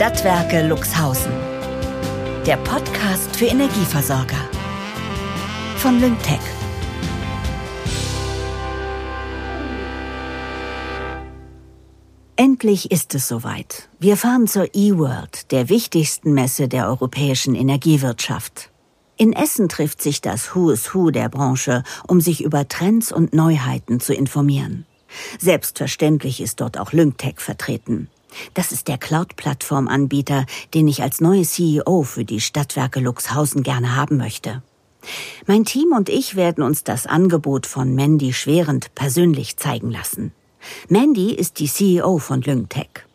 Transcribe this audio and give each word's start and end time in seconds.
Stadtwerke 0.00 0.66
Luxhausen. 0.66 1.30
Der 2.46 2.56
Podcast 2.56 3.36
für 3.36 3.44
Energieversorger. 3.44 4.48
Von 5.76 6.00
Lyngtech. 6.00 6.40
Endlich 12.36 12.90
ist 12.90 13.14
es 13.14 13.28
soweit. 13.28 13.90
Wir 13.98 14.16
fahren 14.16 14.46
zur 14.46 14.74
eWorld, 14.74 15.52
der 15.52 15.68
wichtigsten 15.68 16.32
Messe 16.32 16.66
der 16.66 16.88
europäischen 16.88 17.54
Energiewirtschaft. 17.54 18.70
In 19.18 19.34
Essen 19.34 19.68
trifft 19.68 20.00
sich 20.00 20.22
das 20.22 20.54
Who 20.54 20.70
is 20.70 20.94
Who 20.94 21.10
der 21.10 21.28
Branche, 21.28 21.84
um 22.08 22.22
sich 22.22 22.42
über 22.42 22.66
Trends 22.66 23.12
und 23.12 23.34
Neuheiten 23.34 24.00
zu 24.00 24.14
informieren. 24.14 24.86
Selbstverständlich 25.38 26.40
ist 26.40 26.62
dort 26.62 26.78
auch 26.78 26.94
Lyngtech 26.94 27.38
vertreten. 27.38 28.08
Das 28.54 28.72
ist 28.72 28.88
der 28.88 28.98
Cloud-Plattform-Anbieter, 28.98 30.46
den 30.74 30.88
ich 30.88 31.02
als 31.02 31.20
neue 31.20 31.42
CEO 31.42 32.02
für 32.02 32.24
die 32.24 32.40
Stadtwerke 32.40 33.00
Luxhausen 33.00 33.62
gerne 33.62 33.96
haben 33.96 34.16
möchte. 34.16 34.62
Mein 35.46 35.64
Team 35.64 35.92
und 35.92 36.08
ich 36.08 36.36
werden 36.36 36.62
uns 36.62 36.84
das 36.84 37.06
Angebot 37.06 37.66
von 37.66 37.94
Mandy 37.94 38.32
Schwerend 38.32 38.94
persönlich 38.94 39.56
zeigen 39.56 39.90
lassen. 39.90 40.32
Mandy 40.88 41.32
ist 41.32 41.58
die 41.58 41.68
CEO 41.68 42.18
von 42.18 42.42
Lyngtech. 42.42 43.06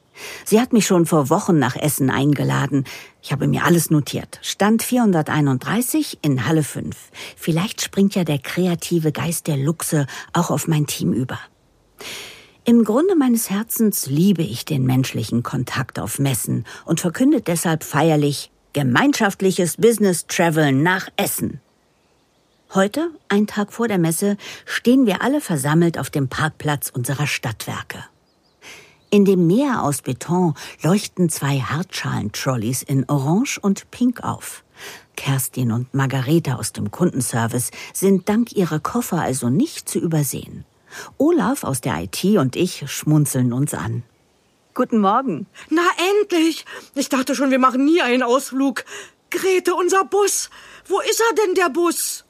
Sie 0.46 0.62
hat 0.62 0.74
mich 0.74 0.86
schon 0.86 1.06
vor 1.06 1.30
Wochen 1.30 1.60
nach 1.60 1.76
Essen 1.76 2.10
eingeladen. 2.10 2.86
Ich 3.22 3.32
habe 3.32 3.48
mir 3.48 3.66
alles 3.66 3.90
notiert. 3.90 4.40
Stand 4.42 4.82
431 4.82 6.20
in 6.22 6.48
Halle 6.48 6.64
5. 6.64 6.96
Vielleicht 7.36 7.82
springt 7.82 8.16
ja 8.16 8.24
der 8.24 8.40
kreative 8.40 9.12
Geist 9.12 9.48
der 9.48 9.58
Luchse 9.58 10.08
auch 10.34 10.52
auf 10.52 10.68
mein 10.68 10.88
Team 10.88 11.12
über. 11.12 11.40
Im 12.68 12.84
Grunde 12.84 13.16
meines 13.16 13.52
Herzens 13.52 14.08
liebe 14.08 14.42
ich 14.42 14.66
den 14.66 14.88
menschlichen 14.88 15.44
Kontakt 15.44 16.00
auf 16.00 16.18
Messen 16.18 16.66
und 16.84 17.00
verkünde 17.00 17.40
deshalb 17.40 17.84
feierlich 17.84 18.50
gemeinschaftliches 18.74 19.78
Business 19.78 20.26
Travel 20.26 20.72
nach 20.72 21.08
Essen. 21.16 21.62
Heute, 22.74 23.12
ein 23.30 23.46
Tag 23.46 23.72
vor 23.72 23.88
der 23.88 24.00
Messe, 24.00 24.36
stehen 24.66 25.06
wir 25.06 25.22
alle 25.22 25.42
versammelt 25.42 26.00
auf 26.00 26.10
dem 26.10 26.28
Parkplatz 26.28 26.90
unserer 26.90 27.28
Stadtwerke. 27.28 28.04
In 29.12 29.26
dem 29.26 29.46
Meer 29.46 29.84
aus 29.84 30.02
Beton 30.02 30.56
leuchten 30.82 31.30
zwei 31.30 31.60
Hartschalen-Trolleys 31.60 32.82
in 32.82 33.08
Orange 33.08 33.60
und 33.60 33.92
Pink 33.92 34.24
auf. 34.24 34.64
Kerstin 35.16 35.72
und 35.72 35.94
Margarete 35.94 36.58
aus 36.58 36.74
dem 36.74 36.90
Kundenservice 36.90 37.70
sind 37.94 38.28
dank 38.28 38.54
ihrer 38.54 38.80
Koffer 38.80 39.22
also 39.22 39.52
nicht 39.52 39.88
zu 39.88 40.00
übersehen. 40.00 40.66
Olaf 41.18 41.64
aus 41.64 41.82
der 41.82 41.98
IT 42.04 42.24
und 42.24 42.56
ich 42.56 42.84
schmunzeln 42.92 43.54
uns 43.54 43.74
an. 43.74 44.04
Guten 44.74 45.00
Morgen. 45.00 45.48
Na 45.70 45.84
endlich! 46.20 46.66
Ich 46.96 47.10
dachte 47.10 47.34
schon, 47.34 47.50
wir 47.50 47.60
machen 47.60 47.86
nie 47.86 48.02
einen 48.02 48.24
Ausflug. 48.24 48.84
Grete, 49.30 49.74
unser 49.74 50.04
Bus. 50.06 50.50
Wo 50.86 51.00
ist 51.00 51.22
er 51.22 51.36
denn, 51.36 51.56
der 51.56 51.70
Bus? 51.70 52.26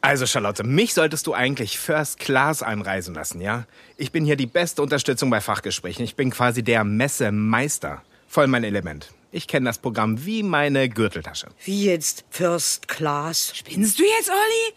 Also 0.00 0.26
Charlotte, 0.26 0.64
mich 0.64 0.94
solltest 0.94 1.26
du 1.26 1.34
eigentlich 1.34 1.78
First 1.78 2.18
Class 2.18 2.62
einreisen 2.62 3.14
lassen, 3.14 3.40
ja? 3.40 3.66
Ich 3.96 4.10
bin 4.10 4.24
hier 4.24 4.36
die 4.36 4.46
beste 4.46 4.82
Unterstützung 4.82 5.30
bei 5.30 5.40
Fachgesprächen. 5.40 6.04
Ich 6.04 6.16
bin 6.16 6.30
quasi 6.30 6.64
der 6.64 6.82
Messemeister. 6.82 8.02
Voll 8.26 8.48
mein 8.48 8.64
Element. 8.64 9.12
Ich 9.30 9.46
kenne 9.46 9.66
das 9.66 9.78
Programm 9.78 10.24
wie 10.26 10.42
meine 10.42 10.88
Gürteltasche. 10.88 11.48
Wie 11.64 11.84
jetzt 11.84 12.24
First 12.30 12.88
Class? 12.88 13.52
Spinnst 13.54 13.98
du 13.98 14.02
jetzt, 14.02 14.28
Olli? 14.30 14.74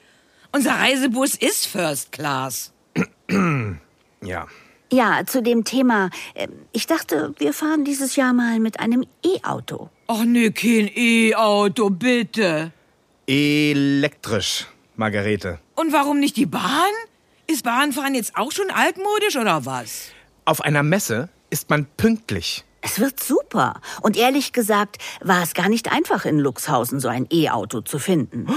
Unser 0.52 0.74
Reisebus 0.74 1.36
ist 1.36 1.66
First 1.66 2.12
Class. 2.12 2.72
Ja. 4.22 4.48
Ja, 4.92 5.26
zu 5.26 5.42
dem 5.42 5.64
Thema. 5.64 6.10
äh, 6.36 6.48
Ich 6.72 6.86
dachte, 6.88 7.34
wir 7.38 7.54
fahren 7.54 7.84
dieses 7.86 8.16
Jahr 8.16 8.34
mal 8.34 8.60
mit 8.60 8.80
einem 8.80 9.04
E-Auto. 9.26 9.90
Ach 10.08 10.24
nee, 10.24 10.52
kein 10.52 10.90
E-Auto, 10.96 11.90
bitte. 11.90 12.72
Elektrisch, 13.28 14.68
Margarete. 14.96 15.60
Und 15.76 15.92
warum 15.92 16.20
nicht 16.20 16.38
die 16.38 16.46
Bahn? 16.46 16.94
Ist 17.48 17.64
Bahnfahren 17.64 18.16
jetzt 18.16 18.38
auch 18.38 18.52
schon 18.52 18.70
altmodisch 18.72 19.36
oder 19.38 19.66
was? 19.66 20.10
Auf 20.46 20.62
einer 20.62 20.84
Messe 20.84 21.30
ist 21.50 21.70
man 21.70 21.86
pünktlich. 21.98 22.64
Es 22.82 23.00
wird 23.00 23.20
super. 23.24 23.82
Und 24.02 24.16
ehrlich 24.16 24.54
gesagt, 24.54 24.98
war 25.22 25.42
es 25.42 25.56
gar 25.56 25.70
nicht 25.70 25.92
einfach 25.92 26.26
in 26.26 26.38
Luxhausen 26.40 27.00
so 27.00 27.08
ein 27.08 27.28
E-Auto 27.32 27.82
zu 27.82 27.98
finden. 27.98 28.48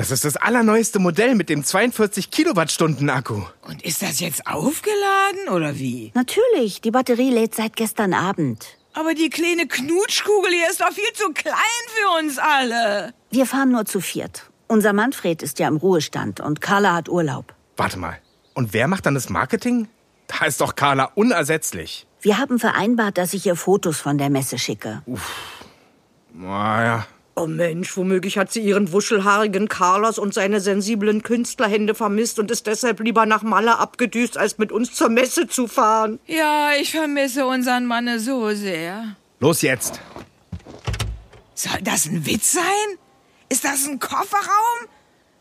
Das 0.00 0.10
ist 0.10 0.24
das 0.24 0.38
allerneueste 0.38 0.98
Modell 0.98 1.34
mit 1.34 1.50
dem 1.50 1.62
42 1.62 2.30
Kilowattstunden 2.30 3.10
Akku. 3.10 3.42
Und 3.60 3.82
ist 3.82 4.00
das 4.00 4.18
jetzt 4.18 4.46
aufgeladen 4.46 5.50
oder 5.54 5.78
wie? 5.78 6.10
Natürlich, 6.14 6.80
die 6.80 6.90
Batterie 6.90 7.28
lädt 7.28 7.54
seit 7.54 7.76
gestern 7.76 8.14
Abend. 8.14 8.78
Aber 8.94 9.12
die 9.12 9.28
kleine 9.28 9.66
Knutschkugel 9.66 10.52
hier 10.52 10.70
ist 10.70 10.80
doch 10.80 10.90
viel 10.90 11.12
zu 11.12 11.30
klein 11.34 11.84
für 11.88 12.18
uns 12.18 12.38
alle. 12.38 13.12
Wir 13.30 13.44
fahren 13.44 13.72
nur 13.72 13.84
zu 13.84 14.00
viert. 14.00 14.50
Unser 14.68 14.94
Manfred 14.94 15.42
ist 15.42 15.58
ja 15.58 15.68
im 15.68 15.76
Ruhestand 15.76 16.40
und 16.40 16.62
Carla 16.62 16.94
hat 16.94 17.10
Urlaub. 17.10 17.54
Warte 17.76 17.98
mal. 17.98 18.16
Und 18.54 18.72
wer 18.72 18.88
macht 18.88 19.04
dann 19.04 19.12
das 19.12 19.28
Marketing? 19.28 19.86
Da 20.28 20.46
ist 20.46 20.62
doch 20.62 20.76
Carla 20.76 21.10
unersetzlich. 21.14 22.06
Wir 22.22 22.38
haben 22.38 22.58
vereinbart, 22.58 23.18
dass 23.18 23.34
ich 23.34 23.44
ihr 23.44 23.54
Fotos 23.54 23.98
von 23.98 24.16
der 24.16 24.30
Messe 24.30 24.58
schicke. 24.58 25.02
Naja. 26.32 27.06
Oh 27.40 27.46
Mensch, 27.46 27.96
womöglich 27.96 28.36
hat 28.36 28.52
sie 28.52 28.60
ihren 28.60 28.92
wuschelhaarigen 28.92 29.66
Carlos 29.66 30.18
und 30.18 30.34
seine 30.34 30.60
sensiblen 30.60 31.22
Künstlerhände 31.22 31.94
vermisst 31.94 32.38
und 32.38 32.50
ist 32.50 32.66
deshalb 32.66 33.00
lieber 33.00 33.24
nach 33.24 33.42
Malle 33.42 33.78
abgedüst, 33.78 34.36
als 34.36 34.58
mit 34.58 34.70
uns 34.70 34.92
zur 34.92 35.08
Messe 35.08 35.48
zu 35.48 35.66
fahren. 35.66 36.20
Ja, 36.26 36.72
ich 36.78 36.90
vermisse 36.90 37.46
unseren 37.46 37.86
Manne 37.86 38.20
so 38.20 38.50
sehr. 38.50 39.16
Los 39.38 39.62
jetzt. 39.62 40.02
Soll 41.54 41.80
das 41.82 42.04
ein 42.04 42.26
Witz 42.26 42.52
sein? 42.52 42.98
Ist 43.48 43.64
das 43.64 43.86
ein 43.86 43.98
Kofferraum? 43.98 44.88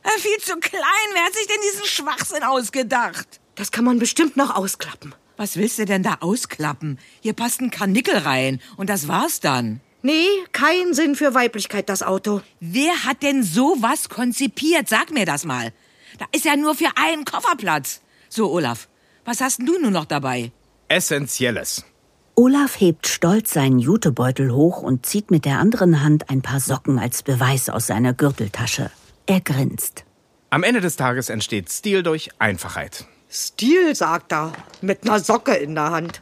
Äh, 0.03 0.19
viel 0.19 0.37
zu 0.37 0.55
klein. 0.55 1.09
Wer 1.11 1.25
hat 1.25 1.33
sich 1.33 1.47
denn 1.47 1.61
diesen 1.69 1.85
Schwachsinn 1.85 2.43
ausgedacht? 2.43 3.41
Das 3.55 3.71
kann 3.71 3.83
man 3.83 3.99
bestimmt 3.99 4.37
noch 4.37 4.55
ausklappen. 4.55 5.13
Was 5.35 5.57
willst 5.57 5.79
du 5.79 5.83
denn 5.83 6.03
da 6.03 6.19
ausklappen? 6.21 6.97
Hier 7.19 7.33
passt 7.33 7.59
ein 7.59 7.71
Karnickel 7.71 8.19
rein. 8.19 8.61
Und 8.77 8.89
das 8.89 9.09
war's 9.09 9.41
dann. 9.41 9.81
Nee, 10.01 10.27
kein 10.53 10.93
Sinn 10.93 11.15
für 11.15 11.33
Weiblichkeit, 11.33 11.89
das 11.89 12.03
Auto. 12.03 12.41
Wer 12.61 13.03
hat 13.03 13.21
denn 13.21 13.43
sowas 13.43 14.07
konzipiert? 14.07 14.87
Sag 14.87 15.11
mir 15.11 15.25
das 15.25 15.43
mal. 15.43 15.73
Da 16.17 16.25
ist 16.31 16.45
ja 16.45 16.55
nur 16.55 16.73
für 16.75 16.89
einen 16.95 17.25
Kofferplatz. 17.25 18.01
So, 18.29 18.49
Olaf, 18.51 18.87
was 19.25 19.41
hast 19.41 19.59
denn 19.59 19.65
du 19.65 19.77
nun 19.77 19.91
noch 19.91 20.05
dabei? 20.05 20.51
Essentielles. 20.87 21.83
Olaf 22.35 22.79
hebt 22.79 23.07
stolz 23.07 23.51
seinen 23.51 23.79
Jutebeutel 23.79 24.53
hoch 24.53 24.81
und 24.81 25.05
zieht 25.05 25.31
mit 25.31 25.43
der 25.43 25.59
anderen 25.59 26.01
Hand 26.01 26.29
ein 26.29 26.41
paar 26.41 26.61
Socken 26.61 26.97
als 26.97 27.21
Beweis 27.21 27.67
aus 27.67 27.87
seiner 27.87 28.13
Gürteltasche. 28.13 28.91
Er 29.25 29.41
grinst. 29.41 30.05
Am 30.49 30.63
Ende 30.63 30.79
des 30.79 30.95
Tages 30.95 31.29
entsteht 31.29 31.69
Stil 31.69 32.03
durch 32.03 32.29
Einfachheit. 32.39 33.05
Stil, 33.29 33.93
sagt 33.93 34.31
er, 34.31 34.53
mit 34.81 35.03
einer 35.03 35.19
Socke 35.19 35.53
in 35.53 35.75
der 35.75 35.91
Hand. 35.91 36.21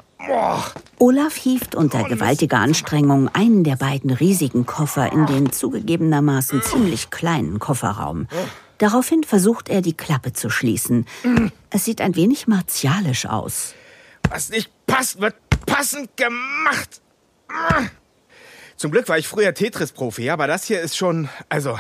Olaf 0.99 1.35
hieft 1.35 1.75
unter 1.75 2.03
gewaltiger 2.03 2.57
Anstrengung 2.57 3.29
einen 3.33 3.63
der 3.63 3.75
beiden 3.75 4.11
riesigen 4.11 4.65
Koffer 4.65 5.11
in 5.11 5.25
den 5.25 5.51
zugegebenermaßen 5.51 6.61
ziemlich 6.61 7.09
kleinen 7.09 7.59
Kofferraum. 7.59 8.27
Daraufhin 8.79 9.23
versucht 9.23 9.69
er, 9.69 9.81
die 9.81 9.95
Klappe 9.95 10.33
zu 10.33 10.49
schließen. 10.49 11.05
Es 11.69 11.85
sieht 11.85 12.01
ein 12.01 12.15
wenig 12.15 12.47
martialisch 12.47 13.25
aus. 13.25 13.73
Was 14.29 14.49
nicht 14.49 14.69
passt, 14.87 15.21
wird 15.21 15.35
passend 15.65 16.15
gemacht. 16.17 17.01
Zum 18.75 18.91
Glück 18.91 19.07
war 19.09 19.17
ich 19.17 19.27
früher 19.27 19.53
Tetris-Profi, 19.53 20.29
aber 20.29 20.47
das 20.47 20.65
hier 20.65 20.81
ist 20.81 20.97
schon, 20.97 21.29
also, 21.49 21.71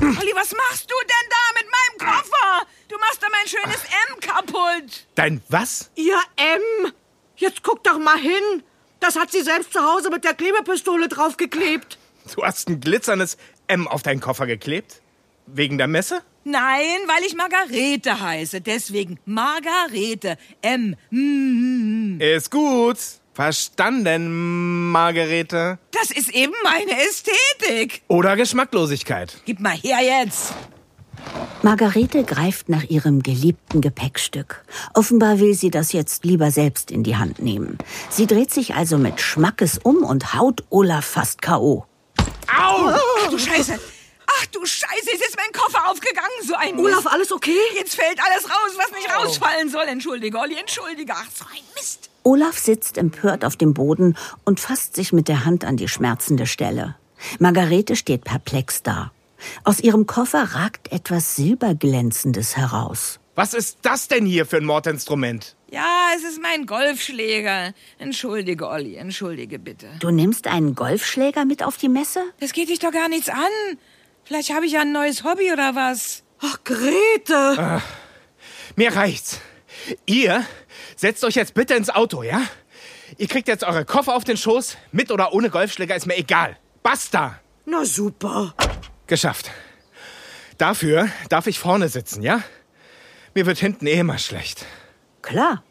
Olli, 0.00 0.32
was 0.34 0.52
machst 0.52 0.90
du 0.90 0.94
denn 1.02 1.28
da 1.30 1.60
mit 1.60 1.66
meinem 1.66 2.12
Koffer? 2.12 2.66
Du 2.88 2.96
machst 2.98 3.22
da 3.22 3.26
mein 3.30 3.46
schönes 3.46 3.82
M 3.84 4.20
kaputt. 4.20 5.06
dein 5.14 5.42
was? 5.48 5.90
Ihr 5.96 6.18
M! 6.36 6.92
Jetzt 7.38 7.62
guck 7.62 7.82
doch 7.84 7.98
mal 7.98 8.18
hin. 8.18 8.62
Das 9.00 9.16
hat 9.16 9.30
sie 9.30 9.42
selbst 9.42 9.72
zu 9.72 9.80
Hause 9.80 10.10
mit 10.10 10.24
der 10.24 10.34
Klebepistole 10.34 11.08
draufgeklebt. 11.08 11.98
Du 12.34 12.42
hast 12.42 12.68
ein 12.68 12.80
glitzerndes 12.80 13.38
M 13.68 13.86
auf 13.86 14.02
deinen 14.02 14.20
Koffer 14.20 14.46
geklebt? 14.46 15.00
Wegen 15.46 15.78
der 15.78 15.86
Messe? 15.86 16.20
Nein, 16.44 16.98
weil 17.06 17.24
ich 17.24 17.34
Margarete 17.36 18.20
heiße. 18.20 18.60
Deswegen 18.60 19.18
Margarete. 19.24 20.36
M. 20.62 20.96
Mm. 21.10 22.20
Ist 22.20 22.50
gut. 22.50 22.98
Verstanden, 23.34 24.90
Margarete. 24.90 25.78
Das 25.92 26.10
ist 26.10 26.30
eben 26.30 26.54
meine 26.64 26.90
Ästhetik. 26.90 28.02
Oder 28.08 28.34
Geschmacklosigkeit. 28.34 29.40
Gib 29.44 29.60
mal 29.60 29.76
her 29.76 30.00
jetzt. 30.02 30.54
Margarete 31.62 32.22
greift 32.22 32.68
nach 32.68 32.84
ihrem 32.84 33.22
geliebten 33.22 33.80
Gepäckstück. 33.80 34.64
Offenbar 34.94 35.40
will 35.40 35.54
sie 35.54 35.70
das 35.70 35.92
jetzt 35.92 36.24
lieber 36.24 36.52
selbst 36.52 36.92
in 36.92 37.02
die 37.02 37.16
Hand 37.16 37.40
nehmen. 37.40 37.78
Sie 38.10 38.28
dreht 38.28 38.52
sich 38.52 38.74
also 38.74 38.96
mit 38.96 39.20
Schmackes 39.20 39.78
um 39.82 40.04
und 40.04 40.34
haut 40.34 40.62
Olaf 40.70 41.04
fast 41.04 41.42
K.O. 41.42 41.84
Au! 42.46 42.90
Ach 42.90 43.30
du 43.30 43.38
Scheiße. 43.38 43.78
Ach 44.26 44.46
du 44.46 44.64
Scheiße, 44.64 45.10
jetzt 45.10 45.26
ist 45.26 45.36
mein 45.36 45.52
Koffer 45.52 45.90
aufgegangen. 45.90 46.28
So 46.46 46.54
ein 46.54 46.76
Mist. 46.76 46.86
Olaf, 46.86 47.06
alles 47.12 47.32
okay? 47.32 47.58
Jetzt 47.76 47.96
fällt 47.96 48.20
alles 48.24 48.44
raus, 48.44 48.76
was 48.76 48.92
nicht 48.92 49.08
rausfallen 49.12 49.68
soll. 49.68 49.84
Entschuldige, 49.88 50.38
Olli, 50.38 50.56
entschuldige. 50.58 51.12
Ach, 51.16 51.26
so 51.34 51.44
ein 51.44 51.62
Mist. 51.74 52.08
Olaf 52.22 52.56
sitzt 52.58 52.98
empört 52.98 53.44
auf 53.44 53.56
dem 53.56 53.74
Boden 53.74 54.16
und 54.44 54.60
fasst 54.60 54.94
sich 54.94 55.12
mit 55.12 55.26
der 55.26 55.44
Hand 55.44 55.64
an 55.64 55.76
die 55.76 55.88
schmerzende 55.88 56.46
Stelle. 56.46 56.94
Margarete 57.40 57.96
steht 57.96 58.22
perplex 58.22 58.82
da. 58.84 59.10
Aus 59.64 59.80
ihrem 59.80 60.06
Koffer 60.06 60.54
ragt 60.54 60.92
etwas 60.92 61.36
Silberglänzendes 61.36 62.56
heraus. 62.56 63.20
Was 63.34 63.54
ist 63.54 63.78
das 63.82 64.08
denn 64.08 64.26
hier 64.26 64.46
für 64.46 64.56
ein 64.56 64.64
Mordinstrument? 64.64 65.54
Ja, 65.70 66.08
es 66.16 66.24
ist 66.24 66.42
mein 66.42 66.66
Golfschläger. 66.66 67.72
Entschuldige, 67.98 68.66
Olli, 68.68 68.96
entschuldige 68.96 69.58
bitte. 69.58 69.86
Du 70.00 70.10
nimmst 70.10 70.46
einen 70.48 70.74
Golfschläger 70.74 71.44
mit 71.44 71.62
auf 71.62 71.76
die 71.76 71.88
Messe? 71.88 72.20
Das 72.40 72.52
geht 72.52 72.68
dich 72.68 72.80
doch 72.80 72.90
gar 72.90 73.08
nichts 73.08 73.28
an. 73.28 73.78
Vielleicht 74.24 74.52
habe 74.52 74.66
ich 74.66 74.72
ja 74.72 74.80
ein 74.80 74.92
neues 74.92 75.24
Hobby 75.24 75.52
oder 75.52 75.74
was. 75.74 76.24
Ach, 76.40 76.58
Grete! 76.64 77.54
Ach, 77.56 77.84
mir 78.76 78.94
reicht's. 78.96 79.40
Ihr 80.06 80.44
setzt 80.96 81.22
euch 81.24 81.34
jetzt 81.36 81.54
bitte 81.54 81.74
ins 81.74 81.90
Auto, 81.90 82.22
ja? 82.22 82.42
Ihr 83.16 83.28
kriegt 83.28 83.48
jetzt 83.48 83.64
eure 83.64 83.84
Koffer 83.84 84.14
auf 84.14 84.24
den 84.24 84.36
Schoß. 84.36 84.76
Mit 84.92 85.10
oder 85.12 85.32
ohne 85.32 85.50
Golfschläger 85.50 85.94
ist 85.94 86.06
mir 86.06 86.16
egal. 86.16 86.56
Basta! 86.82 87.40
Na 87.66 87.84
super. 87.84 88.54
Geschafft. 89.08 89.50
Dafür 90.58 91.08
darf 91.28 91.46
ich 91.46 91.58
vorne 91.58 91.88
sitzen, 91.88 92.22
ja? 92.22 92.42
Mir 93.34 93.46
wird 93.46 93.58
hinten 93.58 93.86
eh 93.86 93.98
immer 93.98 94.18
schlecht. 94.18 94.66
Klar. 95.22 95.62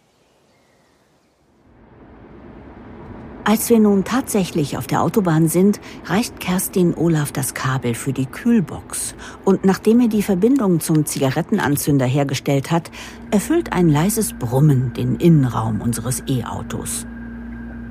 Als 3.44 3.69
wir 3.69 3.80
nun 3.80 4.04
tatsächlich 4.04 4.78
auf 4.78 4.88
der 4.88 5.01
Autobahn 5.01 5.48
sind, 5.48 5.80
reicht 6.06 6.42
Kerstin 6.42 6.94
Olaf 6.95 7.31
das 7.31 7.54
Kabel 7.54 7.95
für 7.95 8.12
die 8.12 8.25
Kühlbox. 8.25 9.16
Und 9.45 9.63
nachdem 9.63 10.01
er 10.01 10.10
die 10.10 10.22
Verbindung 10.22 10.81
zum 10.81 11.06
Zigarettenanzünder 11.06 12.06
hergestellt 12.06 12.72
hat, 12.72 12.92
erfüllt 13.31 13.72
ein 13.72 13.88
leises 13.88 14.34
Brummen 14.34 14.94
den 14.94 15.16
Innenraum 15.16 15.80
unseres 15.80 16.24
E-Autos. 16.28 17.06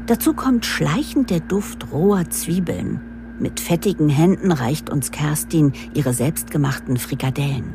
Dazu 0.06 0.34
kommt 0.34 0.66
schleichend 0.66 1.30
der 1.30 1.40
Duft 1.40 1.90
roher 1.90 2.28
Zwiebeln. 2.28 3.00
Mit 3.38 3.60
fettigen 3.60 4.08
Händen 4.08 4.50
reicht 4.50 4.88
uns 4.88 5.10
Kerstin 5.10 5.72
ihre 5.94 6.14
selbstgemachten 6.14 6.96
Frikadellen. 6.96 7.74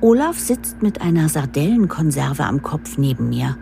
Olaf 0.00 0.38
sitzt 0.38 0.82
mit 0.82 1.02
einer 1.02 1.28
Sardellenkonserve 1.28 2.44
am 2.44 2.62
Kopf 2.62 2.96
neben 2.98 3.28
mir. 3.28 3.56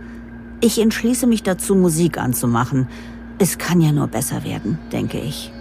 Ich 0.61 0.81
entschließe 0.81 1.27
mich 1.27 1.43
dazu, 1.43 1.75
Musik 1.75 2.19
anzumachen. 2.19 2.89
Es 3.39 3.59
kann 3.59 3.81
ja 3.81 3.93
nur 3.93 4.07
besser 4.07 4.45
werden, 4.45 4.79
denke 4.93 5.19
ich. 5.19 5.53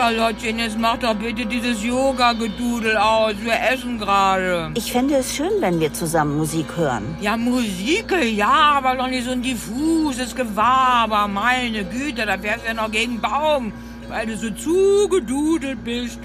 Charlottchen, 0.00 0.58
jetzt 0.58 0.78
mach 0.78 0.96
doch 0.96 1.14
bitte 1.14 1.44
dieses 1.44 1.84
Yoga-Gedudel 1.84 2.96
aus. 2.96 3.34
Wir 3.42 3.52
essen 3.70 3.98
gerade. 3.98 4.70
Ich 4.74 4.90
fände 4.90 5.16
es 5.16 5.36
schön, 5.36 5.50
wenn 5.60 5.78
wir 5.78 5.92
zusammen 5.92 6.38
Musik 6.38 6.74
hören. 6.74 7.04
Ja, 7.20 7.36
Musik, 7.36 8.10
ja, 8.32 8.76
aber 8.78 8.96
doch 8.96 9.08
nicht 9.08 9.26
so 9.26 9.32
ein 9.32 9.42
diffuses 9.42 10.34
Gewaber. 10.34 11.28
Meine 11.28 11.84
Güte, 11.84 12.24
da 12.24 12.42
wär's 12.42 12.62
ja 12.66 12.72
noch 12.72 12.90
gegen 12.90 13.20
Baum, 13.20 13.74
weil 14.08 14.26
du 14.26 14.38
so 14.38 14.48
zugedudelt 14.52 15.84
bist. 15.84 16.18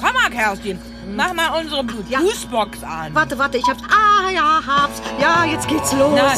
Komm 0.00 0.14
mal, 0.14 0.30
Kerstin, 0.30 0.78
mach 1.14 1.34
mal 1.34 1.50
unsere 1.60 1.84
Ja. 2.08 2.20
Fußbox 2.20 2.82
an. 2.82 3.14
Warte, 3.14 3.38
warte, 3.38 3.58
ich 3.58 3.64
hab's. 3.68 3.82
Ah, 3.90 4.15
ja, 4.36 4.60
hab's. 4.66 5.00
Ja, 5.18 5.44
jetzt 5.44 5.66
geht's 5.66 5.92
los. 5.92 6.12
Na, 6.14 6.30
du, 6.30 6.36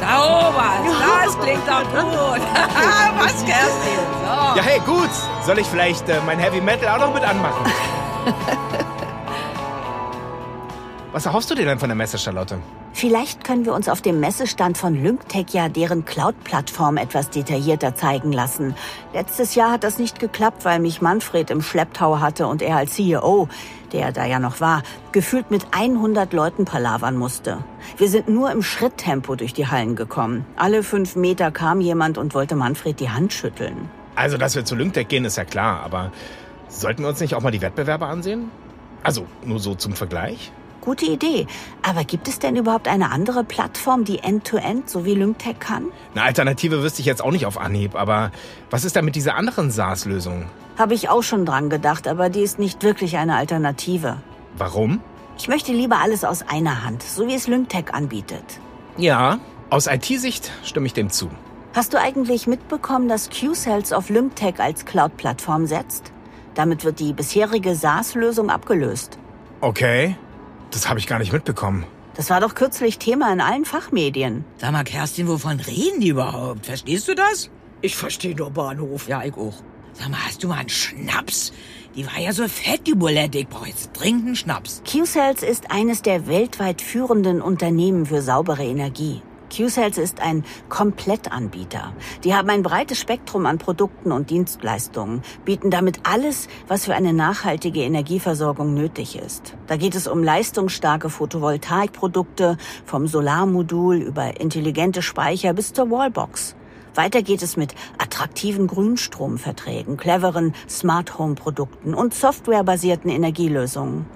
sauber. 0.00 0.72
Das 1.24 1.38
klingt 1.38 1.66
doch 1.66 1.82
gut. 1.82 2.40
Was, 3.18 3.44
Kerstin? 3.44 4.00
So. 4.20 4.56
Ja, 4.56 4.62
hey, 4.62 4.80
gut. 4.80 5.10
Soll 5.46 5.58
ich 5.58 5.66
vielleicht 5.66 6.08
äh, 6.08 6.20
mein 6.26 6.38
Heavy 6.38 6.60
Metal 6.60 6.88
auch 6.88 6.98
noch 7.06 7.14
mit 7.14 7.22
anmachen? 7.22 7.64
Was 11.12 11.26
erhoffst 11.26 11.48
du 11.48 11.54
dir 11.54 11.64
denn 11.64 11.78
von 11.78 11.88
der 11.88 11.94
Messe, 11.94 12.18
Charlotte? 12.18 12.58
Vielleicht 12.92 13.44
können 13.44 13.64
wir 13.64 13.72
uns 13.72 13.88
auf 13.88 14.02
dem 14.02 14.18
Messestand 14.18 14.76
von 14.76 15.00
Lyngtech 15.00 15.46
ja 15.52 15.68
deren 15.68 16.04
Cloud-Plattform 16.04 16.96
etwas 16.96 17.30
detaillierter 17.30 17.94
zeigen 17.94 18.32
lassen. 18.32 18.74
Letztes 19.12 19.54
Jahr 19.54 19.70
hat 19.70 19.84
das 19.84 19.98
nicht 19.98 20.18
geklappt, 20.18 20.64
weil 20.64 20.80
mich 20.80 21.00
Manfred 21.00 21.50
im 21.50 21.62
Schlepptau 21.62 22.18
hatte 22.18 22.48
und 22.48 22.62
er 22.62 22.78
als 22.78 22.94
CEO, 22.94 23.48
der 23.94 24.12
da 24.12 24.26
ja 24.26 24.38
noch 24.38 24.60
war, 24.60 24.82
gefühlt 25.12 25.50
mit 25.50 25.66
100 25.70 26.32
Leuten 26.32 26.64
palavern 26.64 27.16
musste. 27.16 27.64
Wir 27.96 28.08
sind 28.08 28.28
nur 28.28 28.50
im 28.50 28.62
Schritttempo 28.62 29.36
durch 29.36 29.54
die 29.54 29.68
Hallen 29.68 29.96
gekommen. 29.96 30.44
Alle 30.56 30.82
fünf 30.82 31.16
Meter 31.16 31.50
kam 31.50 31.80
jemand 31.80 32.18
und 32.18 32.34
wollte 32.34 32.56
Manfred 32.56 33.00
die 33.00 33.10
Hand 33.10 33.32
schütteln. 33.32 33.88
Also, 34.16 34.36
dass 34.36 34.56
wir 34.56 34.64
zu 34.64 34.74
Lyngtech 34.74 35.08
gehen, 35.08 35.24
ist 35.24 35.36
ja 35.36 35.44
klar, 35.44 35.80
aber 35.82 36.12
sollten 36.68 37.02
wir 37.02 37.08
uns 37.08 37.20
nicht 37.20 37.34
auch 37.34 37.40
mal 37.40 37.52
die 37.52 37.62
Wettbewerber 37.62 38.08
ansehen? 38.08 38.50
Also, 39.02 39.26
nur 39.44 39.60
so 39.60 39.74
zum 39.74 39.94
Vergleich? 39.94 40.52
Gute 40.84 41.06
Idee. 41.06 41.46
Aber 41.82 42.04
gibt 42.04 42.28
es 42.28 42.38
denn 42.38 42.56
überhaupt 42.56 42.88
eine 42.88 43.10
andere 43.10 43.42
Plattform, 43.42 44.04
die 44.04 44.18
End-to-End 44.18 44.90
so 44.90 45.04
wie 45.04 45.14
Lyngtech 45.14 45.58
kann? 45.58 45.86
Eine 46.14 46.24
Alternative 46.24 46.82
wüsste 46.82 47.00
ich 47.00 47.06
jetzt 47.06 47.22
auch 47.22 47.30
nicht 47.30 47.46
auf 47.46 47.58
Anhieb, 47.58 47.94
aber 47.94 48.30
was 48.68 48.84
ist 48.84 48.94
da 48.94 49.02
mit 49.02 49.16
dieser 49.16 49.36
anderen 49.36 49.70
SaaS-Lösung? 49.70 50.44
Habe 50.76 50.94
ich 50.94 51.08
auch 51.08 51.22
schon 51.22 51.46
dran 51.46 51.70
gedacht, 51.70 52.06
aber 52.06 52.28
die 52.28 52.42
ist 52.42 52.58
nicht 52.58 52.82
wirklich 52.82 53.16
eine 53.16 53.36
Alternative. 53.36 54.18
Warum? 54.58 55.00
Ich 55.38 55.48
möchte 55.48 55.72
lieber 55.72 56.00
alles 56.02 56.24
aus 56.24 56.42
einer 56.42 56.84
Hand, 56.84 57.02
so 57.02 57.26
wie 57.26 57.34
es 57.34 57.48
Lyngtech 57.48 57.92
anbietet. 57.92 58.44
Ja, 58.98 59.38
aus 59.70 59.86
IT-Sicht 59.86 60.52
stimme 60.64 60.86
ich 60.86 60.92
dem 60.92 61.10
zu. 61.10 61.30
Hast 61.74 61.94
du 61.94 61.98
eigentlich 61.98 62.46
mitbekommen, 62.46 63.08
dass 63.08 63.30
Q-Cells 63.30 63.92
auf 63.92 64.10
Lyngtech 64.10 64.60
als 64.60 64.84
Cloud-Plattform 64.84 65.66
setzt? 65.66 66.12
Damit 66.54 66.84
wird 66.84 67.00
die 67.00 67.12
bisherige 67.12 67.74
SaaS-Lösung 67.74 68.50
abgelöst. 68.50 69.18
Okay, 69.60 70.16
das 70.74 70.88
habe 70.88 70.98
ich 70.98 71.06
gar 71.06 71.18
nicht 71.18 71.32
mitbekommen. 71.32 71.84
Das 72.16 72.30
war 72.30 72.40
doch 72.40 72.54
kürzlich 72.54 72.98
Thema 72.98 73.32
in 73.32 73.40
allen 73.40 73.64
Fachmedien. 73.64 74.44
Sag 74.58 74.72
mal, 74.72 74.84
Kerstin, 74.84 75.26
wovon 75.26 75.58
reden 75.60 76.00
die 76.00 76.08
überhaupt? 76.08 76.66
Verstehst 76.66 77.08
du 77.08 77.14
das? 77.14 77.50
Ich 77.80 77.96
verstehe 77.96 78.36
nur 78.36 78.50
Bahnhof. 78.50 79.08
Ja, 79.08 79.22
ich 79.24 79.34
auch. 79.34 79.54
Sag 79.92 80.08
mal, 80.10 80.24
hast 80.24 80.42
du 80.42 80.48
mal 80.48 80.58
einen 80.58 80.68
Schnaps? 80.68 81.52
Die 81.94 82.06
war 82.06 82.18
ja 82.18 82.32
so 82.32 82.48
fett, 82.48 82.86
die 82.86 82.94
Bulette. 82.94 83.38
Ich 83.38 83.48
brauche 83.48 83.68
jetzt 83.68 83.90
dringend 83.92 84.26
einen 84.26 84.36
Schnaps. 84.36 84.82
Q-Cells 84.90 85.42
ist 85.42 85.70
eines 85.70 86.02
der 86.02 86.26
weltweit 86.26 86.82
führenden 86.82 87.40
Unternehmen 87.40 88.06
für 88.06 88.22
saubere 88.22 88.64
Energie. 88.64 89.22
Q-Cells 89.54 89.98
ist 89.98 90.20
ein 90.20 90.44
Komplettanbieter. 90.68 91.92
Die 92.24 92.34
haben 92.34 92.50
ein 92.50 92.62
breites 92.62 92.98
Spektrum 92.98 93.46
an 93.46 93.58
Produkten 93.58 94.10
und 94.10 94.30
Dienstleistungen, 94.30 95.22
bieten 95.44 95.70
damit 95.70 96.00
alles, 96.02 96.48
was 96.66 96.86
für 96.86 96.94
eine 96.94 97.12
nachhaltige 97.12 97.82
Energieversorgung 97.82 98.74
nötig 98.74 99.16
ist. 99.16 99.54
Da 99.68 99.76
geht 99.76 99.94
es 99.94 100.08
um 100.08 100.24
leistungsstarke 100.24 101.08
Photovoltaikprodukte, 101.08 102.56
vom 102.84 103.06
Solarmodul 103.06 103.96
über 103.96 104.40
intelligente 104.40 105.02
Speicher 105.02 105.52
bis 105.52 105.72
zur 105.72 105.90
Wallbox. 105.90 106.56
Weiter 106.94 107.22
geht 107.22 107.42
es 107.42 107.56
mit 107.56 107.74
attraktiven 107.98 108.66
Grünstromverträgen, 108.66 109.96
cleveren 109.96 110.54
Smart 110.68 111.18
Home 111.18 111.34
Produkten 111.34 111.94
und 111.94 112.14
softwarebasierten 112.14 113.10
Energielösungen. 113.10 114.06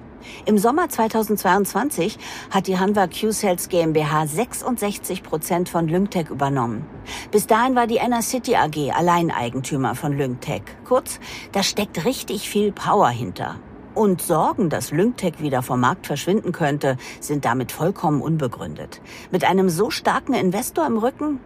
Im 0.45 0.57
Sommer 0.57 0.89
2022 0.89 2.17
hat 2.51 2.67
die 2.67 2.77
Hanwha 2.77 3.07
Q-Cells 3.07 3.69
GmbH 3.69 4.27
66 4.27 5.23
Prozent 5.23 5.69
von 5.69 5.87
Lyngtech 5.87 6.29
übernommen. 6.29 6.85
Bis 7.31 7.47
dahin 7.47 7.75
war 7.75 7.87
die 7.87 7.97
Enercity 7.97 8.55
AG 8.55 8.91
Alleineigentümer 8.91 9.95
von 9.95 10.17
Lyngtech. 10.17 10.63
Kurz, 10.85 11.19
da 11.51 11.63
steckt 11.63 12.05
richtig 12.05 12.49
viel 12.49 12.71
Power 12.71 13.09
hinter. 13.09 13.55
Und 13.95 14.21
Sorgen, 14.21 14.69
dass 14.69 14.91
Lyngtech 14.91 15.41
wieder 15.41 15.61
vom 15.61 15.81
Markt 15.81 16.07
verschwinden 16.07 16.51
könnte, 16.51 16.97
sind 17.19 17.43
damit 17.43 17.71
vollkommen 17.71 18.21
unbegründet. 18.21 19.01
Mit 19.31 19.43
einem 19.43 19.69
so 19.69 19.89
starken 19.89 20.33
Investor 20.33 20.85
im 20.85 20.97
Rücken? 20.97 21.39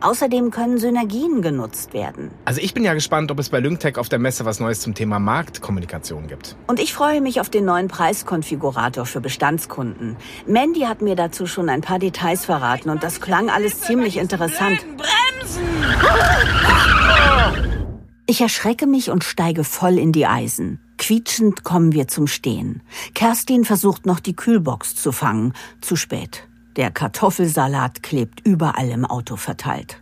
Außerdem 0.00 0.50
können 0.50 0.78
Synergien 0.78 1.42
genutzt 1.42 1.94
werden. 1.94 2.30
Also 2.44 2.60
ich 2.60 2.74
bin 2.74 2.84
ja 2.84 2.94
gespannt, 2.94 3.30
ob 3.30 3.38
es 3.38 3.48
bei 3.48 3.60
Lyngtech 3.60 3.98
auf 3.98 4.08
der 4.08 4.18
Messe 4.18 4.44
was 4.44 4.60
Neues 4.60 4.80
zum 4.80 4.94
Thema 4.94 5.18
Marktkommunikation 5.18 6.26
gibt. 6.26 6.56
Und 6.66 6.80
ich 6.80 6.92
freue 6.92 7.20
mich 7.20 7.40
auf 7.40 7.50
den 7.50 7.64
neuen 7.64 7.88
Preiskonfigurator 7.88 9.06
für 9.06 9.20
Bestandskunden. 9.20 10.16
Mandy 10.46 10.80
hat 10.80 11.02
mir 11.02 11.16
dazu 11.16 11.46
schon 11.46 11.68
ein 11.68 11.80
paar 11.80 11.98
Details 11.98 12.44
verraten 12.44 12.90
und 12.90 13.02
das 13.02 13.20
klang 13.20 13.50
alles 13.50 13.80
ziemlich 13.80 14.16
interessant. 14.16 14.84
Bremsen! 14.96 15.62
Ich 18.26 18.40
erschrecke 18.40 18.86
mich 18.86 19.10
und 19.10 19.22
steige 19.22 19.64
voll 19.64 19.98
in 19.98 20.10
die 20.10 20.26
Eisen. 20.26 20.80
Quietschend 20.96 21.62
kommen 21.62 21.92
wir 21.92 22.08
zum 22.08 22.26
Stehen. 22.26 22.82
Kerstin 23.14 23.64
versucht 23.64 24.06
noch 24.06 24.18
die 24.18 24.34
Kühlbox 24.34 24.96
zu 24.96 25.12
fangen. 25.12 25.52
Zu 25.82 25.96
spät. 25.96 26.48
Der 26.76 26.90
Kartoffelsalat 26.90 28.02
klebt 28.02 28.40
überall 28.44 28.90
im 28.90 29.04
Auto 29.04 29.36
verteilt. 29.36 29.98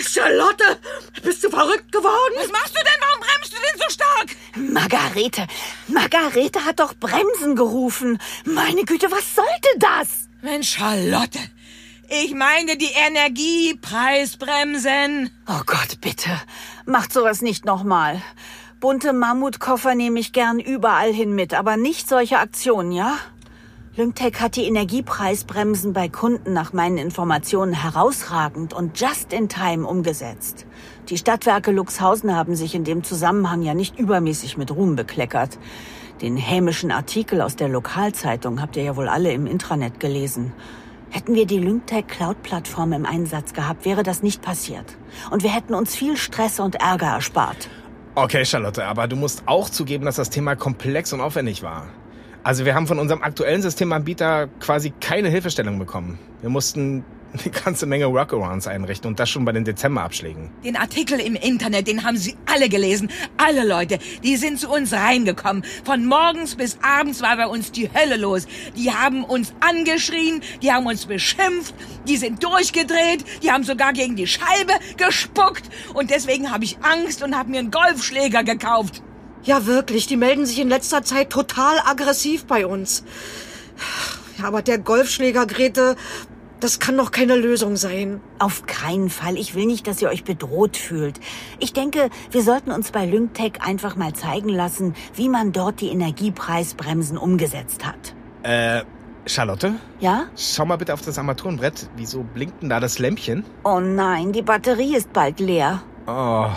Charlotte, 0.00 0.78
bist 1.22 1.44
du 1.44 1.50
verrückt 1.50 1.92
geworden? 1.92 2.34
Was 2.38 2.50
machst 2.50 2.74
du 2.74 2.80
denn? 2.80 2.98
Warum 3.00 3.20
bremst 3.20 3.52
du 3.52 3.56
denn 3.56 3.78
so 3.78 3.84
stark? 3.92 4.34
Margarete, 4.72 5.46
Margarete 5.88 6.64
hat 6.64 6.80
doch 6.80 6.94
Bremsen 6.94 7.56
gerufen. 7.56 8.18
Meine 8.44 8.84
Güte, 8.84 9.10
was 9.10 9.34
sollte 9.34 9.68
das? 9.78 10.28
Mensch, 10.40 10.76
Charlotte. 10.76 11.38
Ich 12.08 12.32
meine 12.34 12.76
die 12.76 12.92
Energiepreisbremsen. 13.06 15.30
Oh 15.48 15.62
Gott, 15.66 16.00
bitte. 16.00 16.30
Macht 16.86 17.12
sowas 17.12 17.42
nicht 17.42 17.64
nochmal. 17.64 18.22
Bunte 18.80 19.12
Mammutkoffer 19.14 19.94
nehme 19.94 20.20
ich 20.20 20.32
gern 20.32 20.60
überall 20.60 21.12
hin 21.12 21.34
mit, 21.34 21.54
aber 21.54 21.76
nicht 21.78 22.06
solche 22.08 22.38
Aktionen, 22.38 22.92
ja? 22.92 23.18
Lymtech 23.96 24.40
hat 24.40 24.56
die 24.56 24.64
Energiepreisbremsen 24.64 25.92
bei 25.92 26.08
Kunden 26.08 26.52
nach 26.52 26.72
meinen 26.72 26.98
Informationen 26.98 27.72
herausragend 27.72 28.74
und 28.74 28.98
just 29.00 29.32
in 29.32 29.48
time 29.48 29.86
umgesetzt. 29.86 30.66
Die 31.10 31.16
Stadtwerke 31.16 31.70
Luxhausen 31.70 32.34
haben 32.34 32.56
sich 32.56 32.74
in 32.74 32.82
dem 32.82 33.04
Zusammenhang 33.04 33.62
ja 33.62 33.72
nicht 33.72 33.96
übermäßig 33.96 34.56
mit 34.56 34.72
Ruhm 34.72 34.96
bekleckert. 34.96 35.60
Den 36.22 36.36
hämischen 36.36 36.90
Artikel 36.90 37.40
aus 37.40 37.54
der 37.54 37.68
Lokalzeitung 37.68 38.60
habt 38.60 38.74
ihr 38.74 38.82
ja 38.82 38.96
wohl 38.96 39.06
alle 39.06 39.32
im 39.32 39.46
Intranet 39.46 40.00
gelesen. 40.00 40.52
Hätten 41.10 41.36
wir 41.36 41.46
die 41.46 41.60
Lymtech 41.60 42.08
Cloud-Plattform 42.08 42.94
im 42.94 43.06
Einsatz 43.06 43.52
gehabt, 43.52 43.84
wäre 43.84 44.02
das 44.02 44.24
nicht 44.24 44.42
passiert. 44.42 44.96
Und 45.30 45.44
wir 45.44 45.54
hätten 45.54 45.72
uns 45.74 45.94
viel 45.94 46.16
Stress 46.16 46.58
und 46.58 46.74
Ärger 46.80 47.14
erspart. 47.14 47.68
Okay, 48.16 48.44
Charlotte, 48.44 48.84
aber 48.86 49.06
du 49.06 49.14
musst 49.14 49.44
auch 49.46 49.70
zugeben, 49.70 50.04
dass 50.04 50.16
das 50.16 50.30
Thema 50.30 50.56
komplex 50.56 51.12
und 51.12 51.20
aufwendig 51.20 51.62
war. 51.62 51.86
Also 52.44 52.66
wir 52.66 52.74
haben 52.74 52.86
von 52.86 52.98
unserem 52.98 53.22
aktuellen 53.22 53.62
Systemanbieter 53.62 54.48
quasi 54.60 54.92
keine 55.00 55.30
Hilfestellung 55.30 55.78
bekommen. 55.78 56.18
Wir 56.42 56.50
mussten 56.50 57.02
eine 57.32 57.50
ganze 57.50 57.86
Menge 57.86 58.12
Workarounds 58.12 58.66
einrichten 58.66 59.08
und 59.08 59.18
das 59.18 59.30
schon 59.30 59.46
bei 59.46 59.52
den 59.52 59.64
Dezemberabschlägen. 59.64 60.50
Den 60.62 60.76
Artikel 60.76 61.18
im 61.20 61.36
Internet, 61.36 61.88
den 61.88 62.04
haben 62.04 62.18
Sie 62.18 62.36
alle 62.44 62.68
gelesen. 62.68 63.10
Alle 63.38 63.66
Leute, 63.66 63.98
die 64.22 64.36
sind 64.36 64.60
zu 64.60 64.68
uns 64.68 64.92
reingekommen. 64.92 65.64
Von 65.84 66.04
morgens 66.04 66.54
bis 66.54 66.76
abends 66.82 67.22
war 67.22 67.34
bei 67.38 67.46
uns 67.46 67.72
die 67.72 67.88
Hölle 67.92 68.18
los. 68.18 68.46
Die 68.76 68.92
haben 68.92 69.24
uns 69.24 69.54
angeschrien, 69.60 70.42
die 70.62 70.70
haben 70.70 70.84
uns 70.84 71.06
beschimpft, 71.06 71.74
die 72.06 72.18
sind 72.18 72.44
durchgedreht, 72.44 73.24
die 73.42 73.50
haben 73.50 73.64
sogar 73.64 73.94
gegen 73.94 74.16
die 74.16 74.26
Scheibe 74.26 74.74
gespuckt. 74.98 75.64
Und 75.94 76.10
deswegen 76.10 76.52
habe 76.52 76.64
ich 76.64 76.76
Angst 76.82 77.22
und 77.22 77.34
habe 77.36 77.50
mir 77.50 77.60
einen 77.60 77.70
Golfschläger 77.70 78.44
gekauft. 78.44 79.02
Ja, 79.44 79.66
wirklich, 79.66 80.06
die 80.06 80.16
melden 80.16 80.46
sich 80.46 80.58
in 80.58 80.68
letzter 80.68 81.02
Zeit 81.02 81.30
total 81.30 81.78
aggressiv 81.84 82.46
bei 82.46 82.66
uns. 82.66 83.04
Ja, 84.38 84.46
aber 84.46 84.62
der 84.62 84.78
Golfschläger, 84.78 85.46
Grete, 85.46 85.96
das 86.60 86.78
kann 86.78 86.96
doch 86.96 87.10
keine 87.10 87.36
Lösung 87.36 87.76
sein. 87.76 88.22
Auf 88.38 88.64
keinen 88.64 89.10
Fall. 89.10 89.36
Ich 89.36 89.54
will 89.54 89.66
nicht, 89.66 89.86
dass 89.86 90.00
ihr 90.00 90.08
euch 90.08 90.24
bedroht 90.24 90.78
fühlt. 90.78 91.20
Ich 91.58 91.74
denke, 91.74 92.08
wir 92.30 92.42
sollten 92.42 92.70
uns 92.72 92.90
bei 92.90 93.04
Lyngtech 93.04 93.60
einfach 93.60 93.96
mal 93.96 94.14
zeigen 94.14 94.48
lassen, 94.48 94.94
wie 95.14 95.28
man 95.28 95.52
dort 95.52 95.82
die 95.82 95.88
Energiepreisbremsen 95.88 97.18
umgesetzt 97.18 97.84
hat. 97.84 98.14
Äh, 98.44 98.82
Charlotte? 99.26 99.74
Ja? 100.00 100.24
Schau 100.36 100.64
mal 100.64 100.76
bitte 100.76 100.94
auf 100.94 101.02
das 101.02 101.18
Armaturenbrett. 101.18 101.90
Wieso 101.96 102.22
blinkt 102.22 102.62
denn 102.62 102.70
da 102.70 102.80
das 102.80 102.98
Lämpchen? 102.98 103.44
Oh 103.64 103.80
nein, 103.80 104.32
die 104.32 104.42
Batterie 104.42 104.96
ist 104.96 105.12
bald 105.12 105.40
leer. 105.40 105.82
Oh, 106.06 106.48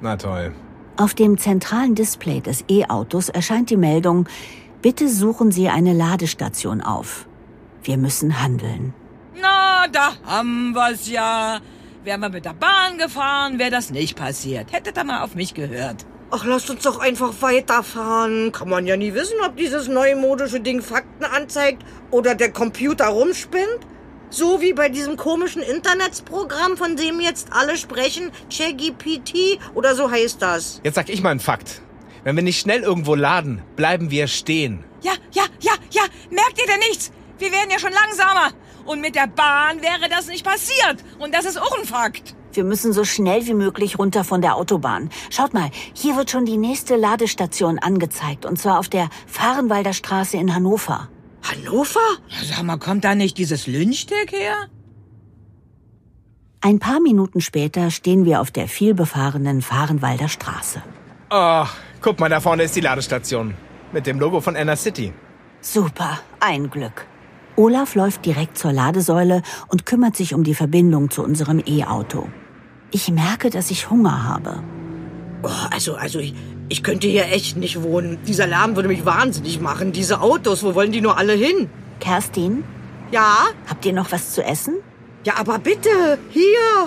na 0.00 0.16
toll. 0.16 0.54
Auf 0.96 1.14
dem 1.14 1.38
zentralen 1.38 1.94
Display 1.94 2.40
des 2.40 2.64
E-Autos 2.68 3.28
erscheint 3.28 3.70
die 3.70 3.76
Meldung, 3.76 4.28
bitte 4.82 5.08
suchen 5.08 5.50
Sie 5.50 5.68
eine 5.68 5.92
Ladestation 5.92 6.80
auf. 6.80 7.26
Wir 7.82 7.96
müssen 7.96 8.42
handeln. 8.42 8.92
Na, 9.40 9.86
da 9.88 10.12
haben 10.24 10.74
wir's 10.74 11.08
ja. 11.08 11.60
Wären 12.04 12.20
wir 12.20 12.28
mit 12.28 12.44
der 12.44 12.54
Bahn 12.54 12.98
gefahren, 12.98 13.58
wäre 13.58 13.70
das 13.70 13.90
nicht 13.90 14.16
passiert. 14.16 14.72
Hättet 14.72 14.96
ihr 14.96 15.04
mal 15.04 15.22
auf 15.22 15.34
mich 15.34 15.54
gehört. 15.54 16.06
Ach, 16.30 16.44
lasst 16.44 16.70
uns 16.70 16.84
doch 16.84 17.00
einfach 17.00 17.32
weiterfahren. 17.40 18.52
Kann 18.52 18.68
man 18.68 18.86
ja 18.86 18.96
nie 18.96 19.14
wissen, 19.14 19.34
ob 19.44 19.56
dieses 19.56 19.88
neumodische 19.88 20.60
Ding 20.60 20.80
Fakten 20.80 21.24
anzeigt 21.24 21.84
oder 22.10 22.34
der 22.34 22.52
Computer 22.52 23.06
rumspinnt. 23.06 23.80
So 24.30 24.60
wie 24.60 24.72
bei 24.72 24.88
diesem 24.88 25.16
komischen 25.16 25.60
Internetsprogramm, 25.60 26.76
von 26.76 26.96
dem 26.96 27.20
jetzt 27.20 27.48
alle 27.52 27.76
sprechen, 27.76 28.30
ChatGPT 28.48 29.58
oder 29.74 29.96
so 29.96 30.08
heißt 30.08 30.40
das. 30.40 30.80
Jetzt 30.84 30.94
sag 30.94 31.08
ich 31.08 31.20
mal 31.20 31.30
einen 31.30 31.40
Fakt. 31.40 31.82
Wenn 32.22 32.36
wir 32.36 32.42
nicht 32.42 32.60
schnell 32.60 32.82
irgendwo 32.82 33.16
laden, 33.16 33.62
bleiben 33.74 34.10
wir 34.10 34.28
stehen. 34.28 34.84
Ja, 35.02 35.12
ja, 35.32 35.42
ja, 35.60 35.72
ja. 35.90 36.02
Merkt 36.30 36.60
ihr 36.60 36.66
denn 36.66 36.78
nichts? 36.88 37.10
Wir 37.38 37.50
werden 37.50 37.70
ja 37.70 37.78
schon 37.78 37.92
langsamer. 37.92 38.52
Und 38.84 39.00
mit 39.00 39.14
der 39.14 39.26
Bahn 39.26 39.82
wäre 39.82 40.08
das 40.08 40.28
nicht 40.28 40.44
passiert. 40.44 41.02
Und 41.18 41.34
das 41.34 41.44
ist 41.44 41.60
auch 41.60 41.76
ein 41.78 41.84
Fakt. 41.84 42.34
Wir 42.52 42.64
müssen 42.64 42.92
so 42.92 43.04
schnell 43.04 43.46
wie 43.46 43.54
möglich 43.54 43.98
runter 43.98 44.24
von 44.24 44.42
der 44.42 44.56
Autobahn. 44.56 45.10
Schaut 45.30 45.54
mal, 45.54 45.70
hier 45.94 46.16
wird 46.16 46.30
schon 46.30 46.44
die 46.44 46.56
nächste 46.56 46.96
Ladestation 46.96 47.78
angezeigt. 47.78 48.44
Und 48.44 48.58
zwar 48.58 48.78
auf 48.78 48.88
der 48.88 49.08
Fahrenwalder 49.26 49.92
Straße 49.92 50.36
in 50.36 50.54
Hannover. 50.54 51.08
Hannover? 51.42 52.00
Ja, 52.28 52.44
sag 52.44 52.62
mal, 52.62 52.78
kommt 52.78 53.04
da 53.04 53.14
nicht 53.14 53.38
dieses 53.38 53.66
Lynchdeck 53.66 54.32
her? 54.32 54.68
Ein 56.62 56.78
paar 56.78 57.00
Minuten 57.00 57.40
später 57.40 57.90
stehen 57.90 58.26
wir 58.26 58.40
auf 58.40 58.50
der 58.50 58.68
vielbefahrenen 58.68 59.62
Fahrenwalder 59.62 60.28
Straße. 60.28 60.82
Oh, 61.30 61.64
guck 62.02 62.20
mal, 62.20 62.28
da 62.28 62.40
vorne 62.40 62.64
ist 62.64 62.76
die 62.76 62.82
Ladestation. 62.82 63.54
Mit 63.92 64.06
dem 64.06 64.20
Logo 64.20 64.40
von 64.40 64.56
Anna 64.56 64.76
City. 64.76 65.12
Super, 65.62 66.20
ein 66.38 66.70
Glück. 66.70 67.06
Olaf 67.56 67.94
läuft 67.94 68.24
direkt 68.26 68.58
zur 68.58 68.72
Ladesäule 68.72 69.42
und 69.68 69.86
kümmert 69.86 70.16
sich 70.16 70.34
um 70.34 70.44
die 70.44 70.54
Verbindung 70.54 71.10
zu 71.10 71.22
unserem 71.22 71.62
E-Auto. 71.64 72.28
Ich 72.90 73.10
merke, 73.10 73.50
dass 73.50 73.70
ich 73.70 73.90
Hunger 73.90 74.24
habe. 74.24 74.62
Oh, 75.42 75.48
also, 75.70 75.94
also, 75.94 76.18
ich, 76.18 76.34
ich 76.70 76.82
könnte 76.82 77.06
hier 77.08 77.26
echt 77.26 77.56
nicht 77.58 77.82
wohnen. 77.82 78.18
Dieser 78.26 78.46
Lärm 78.46 78.76
würde 78.76 78.88
mich 78.88 79.04
wahnsinnig 79.04 79.60
machen. 79.60 79.92
Diese 79.92 80.20
Autos, 80.22 80.62
wo 80.62 80.74
wollen 80.74 80.92
die 80.92 81.02
nur 81.02 81.18
alle 81.18 81.34
hin? 81.34 81.68
Kerstin, 82.00 82.64
Ja? 83.12 83.48
habt 83.68 83.84
ihr 83.84 83.92
noch 83.92 84.10
was 84.12 84.32
zu 84.32 84.42
essen? 84.42 84.76
Ja, 85.24 85.34
aber 85.36 85.58
bitte, 85.58 86.16
hier. 86.30 86.86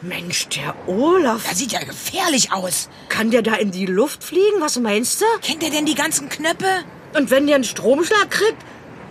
Mensch, 0.00 0.48
der 0.48 0.74
Olaf. 0.86 1.46
Das 1.48 1.58
sieht 1.58 1.72
ja 1.72 1.80
gefährlich 1.80 2.52
aus. 2.52 2.88
Kann 3.08 3.30
der 3.30 3.42
da 3.42 3.54
in 3.56 3.70
die 3.72 3.86
Luft 3.86 4.22
fliegen? 4.22 4.60
Was 4.60 4.78
meinst 4.78 5.20
du? 5.20 5.24
Kennt 5.42 5.62
ihr 5.62 5.70
denn 5.70 5.86
die 5.86 5.94
ganzen 5.94 6.28
Knöpfe? 6.28 6.84
Und 7.16 7.30
wenn 7.30 7.46
der 7.46 7.56
einen 7.56 7.64
Stromschlag 7.64 8.30
kriegt 8.30 8.56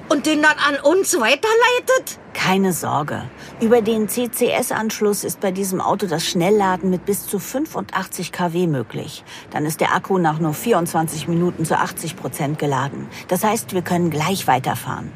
und 0.10 0.26
den 0.26 0.42
dann 0.42 0.56
an 0.58 0.80
uns 0.84 1.14
weiterleitet? 1.20 2.20
Keine 2.34 2.74
Sorge. 2.74 3.24
Über 3.62 3.82
den 3.82 4.10
CCS-Anschluss 4.10 5.24
ist 5.24 5.40
bei 5.40 5.52
diesem 5.52 5.80
Auto 5.80 6.08
das 6.08 6.26
Schnellladen 6.26 6.90
mit 6.90 7.06
bis 7.06 7.28
zu 7.28 7.40
85 7.40 8.32
kW 8.32 8.68
möglich. 8.68 9.24
Dann 9.52 9.66
ist 9.66 9.80
der 9.80 9.96
Akku 9.96 10.18
nach 10.18 10.40
nur 10.40 10.54
24 10.54 11.28
Minuten 11.28 11.64
zu 11.64 11.78
80 11.78 12.18
Prozent 12.18 12.60
geladen. 12.60 13.08
Das 13.30 13.44
heißt, 13.44 13.74
wir 13.74 13.82
können 13.82 14.10
gleich 14.10 14.48
weiterfahren. 14.48 15.12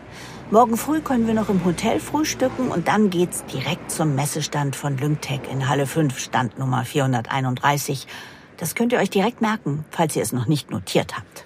Morgen 0.49 0.77
früh 0.77 1.01
können 1.01 1.27
wir 1.27 1.33
noch 1.33 1.49
im 1.49 1.65
Hotel 1.65 1.99
frühstücken 1.99 2.69
und 2.69 2.87
dann 2.87 3.09
geht's 3.09 3.43
direkt 3.45 3.91
zum 3.91 4.15
Messestand 4.15 4.77
von 4.77 4.97
Lymtech 4.97 5.41
in 5.51 5.67
Halle 5.67 5.85
5, 5.85 6.17
Stand 6.17 6.57
Nummer 6.57 6.85
431. 6.85 8.07
Das 8.55 8.75
könnt 8.75 8.93
ihr 8.93 8.99
euch 8.99 9.09
direkt 9.09 9.41
merken, 9.41 9.83
falls 9.91 10.15
ihr 10.15 10.21
es 10.21 10.31
noch 10.31 10.47
nicht 10.47 10.71
notiert 10.71 11.17
habt. 11.17 11.45